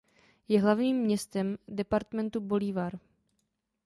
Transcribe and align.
Je 0.47 0.61
hlavním 0.61 0.97
městem 0.97 1.57
departementu 1.67 2.39
Bolívar. 2.39 2.99